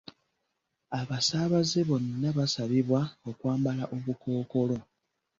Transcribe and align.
Abasaabaze 0.99 1.79
bonna 1.89 2.29
basabibwa 2.37 3.01
okwambala 3.29 3.83
obukookolo. 3.95 4.77